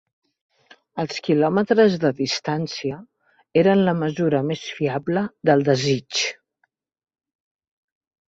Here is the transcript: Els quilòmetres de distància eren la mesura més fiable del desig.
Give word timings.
Els 1.01 1.19
quilòmetres 1.25 1.97
de 2.05 2.09
distància 2.21 2.97
eren 3.63 3.83
la 3.89 3.93
mesura 3.99 4.41
més 4.51 4.65
fiable 4.79 5.23
del 5.51 5.63
desig. 5.69 6.23